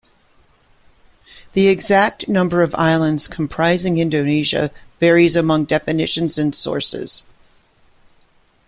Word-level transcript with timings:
The 1.53 1.67
exact 1.67 2.27
number 2.27 2.63
of 2.63 2.73
islands 2.73 3.27
comprising 3.27 3.99
Indonesia 3.99 4.71
varies 4.99 5.35
among 5.35 5.65
definitions 5.65 6.39
and 6.39 6.55
sources. 6.55 7.27